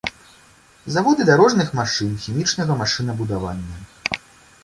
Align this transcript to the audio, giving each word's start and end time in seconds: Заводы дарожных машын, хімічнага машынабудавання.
Заводы 0.95 1.27
дарожных 1.29 1.67
машын, 1.79 2.15
хімічнага 2.25 2.77
машынабудавання. 2.81 3.77